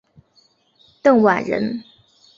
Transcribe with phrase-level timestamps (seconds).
[1.03, 1.83] 邓琬人。